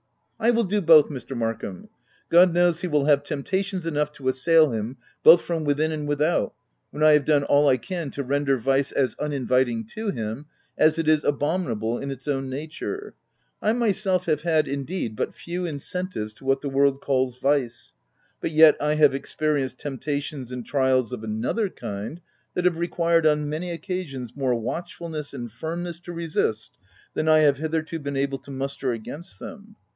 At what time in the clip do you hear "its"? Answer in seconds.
12.09-12.27